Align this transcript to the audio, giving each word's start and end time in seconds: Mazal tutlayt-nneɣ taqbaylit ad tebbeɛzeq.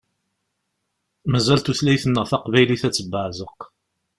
Mazal 1.31 1.59
tutlayt-nneɣ 1.63 2.25
taqbaylit 2.31 2.83
ad 2.87 2.93
tebbeɛzeq. 2.95 3.59